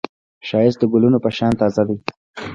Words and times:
ښایست 0.47 0.79
د 0.81 0.83
ګلونو 0.93 1.17
په 1.23 1.29
شان 1.37 1.51
تازه 1.59 1.83
دی 1.87 1.97